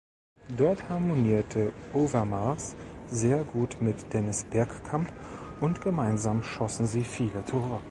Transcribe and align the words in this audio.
Dort 0.57 0.89
harmonierte 0.89 1.71
Overmars 1.93 2.75
sehr 3.05 3.43
gut 3.43 3.83
mit 3.83 4.11
Dennis 4.13 4.43
Bergkamp 4.45 5.13
und 5.59 5.81
gemeinsam 5.81 6.41
schossen 6.41 6.87
sie 6.87 7.03
viele 7.03 7.45
Tore. 7.45 7.79